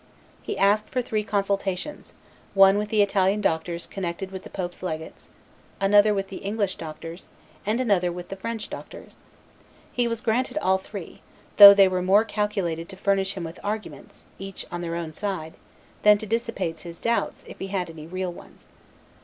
He 0.41 0.57
asked 0.57 0.89
for 0.89 1.03
three 1.03 1.23
consultations, 1.23 2.15
one 2.55 2.79
with 2.79 2.89
the 2.89 3.03
Italian 3.03 3.39
doctors 3.39 3.85
connected 3.85 4.31
with 4.31 4.41
the 4.41 4.49
pope's 4.49 4.81
legates, 4.81 5.29
another 5.79 6.11
with 6.11 6.33
English 6.33 6.77
doctors, 6.77 7.27
and 7.67 7.79
another 7.79 8.11
with 8.11 8.33
French 8.41 8.67
doctors. 8.71 9.17
He 9.91 10.07
was 10.07 10.19
granted 10.21 10.57
all 10.57 10.79
three, 10.79 11.21
though 11.57 11.75
they 11.75 11.87
were 11.87 12.01
more 12.01 12.23
calculated 12.25 12.89
to 12.89 12.95
furnish 12.97 13.35
him 13.37 13.43
with 13.43 13.59
arguments, 13.63 14.25
each 14.39 14.65
on 14.71 14.81
their 14.81 14.95
own 14.95 15.13
side, 15.13 15.53
than 16.01 16.17
to 16.17 16.25
dissipate 16.25 16.79
his 16.79 16.99
doubts, 16.99 17.45
if 17.47 17.59
he 17.59 17.67
had 17.67 17.87
any 17.87 18.07
real 18.07 18.33
ones. 18.33 18.67